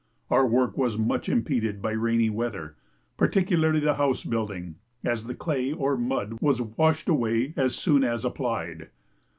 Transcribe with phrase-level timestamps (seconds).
[0.31, 2.75] Our work was much impeded by rainy weather,
[3.17, 8.25] particularly the house building, as the clay or mud was washed away as soon as
[8.25, 8.89] applied.